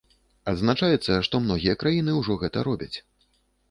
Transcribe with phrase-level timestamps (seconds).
[0.51, 2.95] Адзначаецца, што многія краіны ўжо гэта робяць.